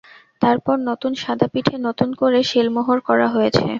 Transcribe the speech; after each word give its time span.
তারপর 0.41 0.75
নতুন 0.89 1.11
সাদা 1.21 1.47
পিঠে 1.53 1.75
নতুন 1.87 2.09
করে 2.21 2.39
সিলমোহর 2.49 2.99
করা 3.07 3.27
হয়েছে। 3.35 3.63